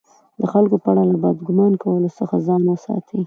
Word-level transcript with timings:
د 0.39 0.41
خلکو 0.53 0.75
په 0.83 0.87
اړه 0.91 1.03
له 1.11 1.17
بد 1.23 1.37
ګمان 1.47 1.73
کولو 1.83 2.09
څخه 2.19 2.35
ځان 2.47 2.61
وساتئ! 2.65 3.19